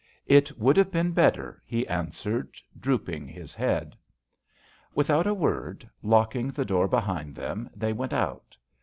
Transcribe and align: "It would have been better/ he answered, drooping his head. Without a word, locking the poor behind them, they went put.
"It 0.41 0.57
would 0.57 0.77
have 0.77 0.89
been 0.89 1.11
better/ 1.11 1.61
he 1.63 1.85
answered, 1.87 2.55
drooping 2.79 3.27
his 3.27 3.53
head. 3.53 3.95
Without 4.95 5.27
a 5.27 5.33
word, 5.35 5.87
locking 6.01 6.47
the 6.47 6.65
poor 6.65 6.87
behind 6.87 7.35
them, 7.35 7.69
they 7.75 7.93
went 7.93 8.09
put. 8.11 8.57